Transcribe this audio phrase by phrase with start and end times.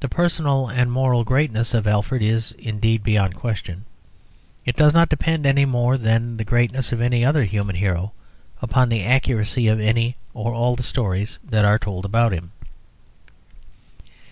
[0.00, 3.84] The personal and moral greatness of Alfred is, indeed, beyond question.
[4.64, 8.10] It does not depend any more than the greatness of any other human hero
[8.60, 12.50] upon the accuracy of any or all of the stories that are told about him.